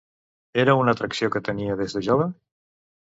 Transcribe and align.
Era 0.61 0.73
una 0.83 0.95
atracció 0.97 1.29
que 1.35 1.41
tenia 1.49 1.75
des 1.83 1.97
de 1.99 2.01
jove? 2.09 2.27